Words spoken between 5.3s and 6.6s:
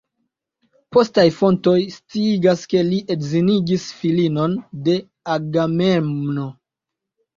Agamemno.